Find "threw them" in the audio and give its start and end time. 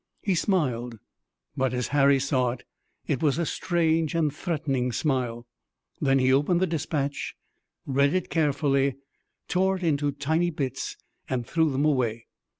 11.45-11.85